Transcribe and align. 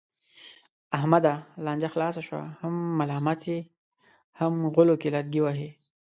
احمده! 0.97 1.33
لانجه 1.65 1.87
خلاصه 1.93 2.21
شوه، 2.27 2.43
هم 2.61 2.73
ملامت 2.99 3.41
یې 3.51 3.59
هم 4.39 4.53
غولو 4.73 4.95
کې 5.01 5.09
لرګی 5.15 5.41
وهې. 5.43 5.69